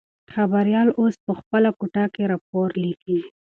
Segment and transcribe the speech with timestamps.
[0.33, 3.19] خبریال اوس په خپله کوټه کې راپور لیکي.